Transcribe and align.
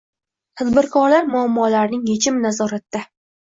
Tadbirkorlar 0.61 1.29
muammolarining 1.35 2.05
yechimi 2.15 2.45
nazoratda 2.51 3.07